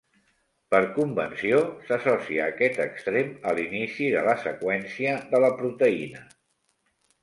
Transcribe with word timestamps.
Per 0.75 0.79
convenció, 0.95 1.59
s'associa 1.91 2.49
aquest 2.55 2.81
extrem 2.87 3.31
a 3.51 3.55
l'inici 3.61 4.11
de 4.19 4.27
la 4.33 4.39
seqüència 4.49 5.17
de 5.35 5.47
la 5.49 5.57
proteïna. 5.65 6.31